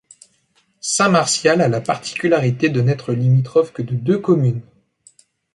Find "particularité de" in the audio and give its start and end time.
1.79-2.81